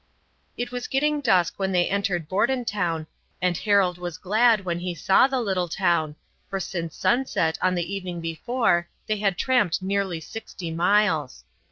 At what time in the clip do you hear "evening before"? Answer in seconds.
7.93-8.89